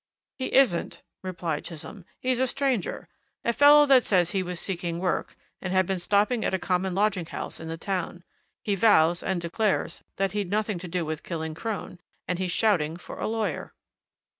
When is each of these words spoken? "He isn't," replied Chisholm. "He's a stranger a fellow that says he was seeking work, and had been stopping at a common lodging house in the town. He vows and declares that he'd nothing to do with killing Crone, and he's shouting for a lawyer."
"He 0.39 0.55
isn't," 0.55 1.03
replied 1.21 1.63
Chisholm. 1.63 2.05
"He's 2.19 2.39
a 2.39 2.47
stranger 2.47 3.07
a 3.45 3.53
fellow 3.53 3.85
that 3.85 4.01
says 4.01 4.31
he 4.31 4.41
was 4.41 4.59
seeking 4.59 4.97
work, 4.97 5.35
and 5.61 5.71
had 5.71 5.85
been 5.85 5.99
stopping 5.99 6.43
at 6.43 6.55
a 6.55 6.57
common 6.57 6.95
lodging 6.95 7.27
house 7.27 7.59
in 7.59 7.67
the 7.67 7.77
town. 7.77 8.23
He 8.63 8.73
vows 8.73 9.21
and 9.21 9.39
declares 9.39 10.01
that 10.15 10.31
he'd 10.31 10.49
nothing 10.49 10.79
to 10.79 10.87
do 10.87 11.05
with 11.05 11.21
killing 11.21 11.53
Crone, 11.53 11.99
and 12.27 12.39
he's 12.39 12.51
shouting 12.51 12.97
for 12.97 13.19
a 13.19 13.27
lawyer." 13.27 13.75